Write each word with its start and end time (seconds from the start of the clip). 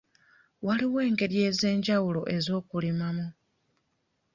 Waliwo 0.65 0.97
engeri 1.09 1.37
ez'enjawulo 1.49 2.21
ez'okulimamu. 2.35 3.27